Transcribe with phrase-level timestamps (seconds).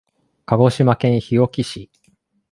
[0.47, 1.91] 鹿児島県日置市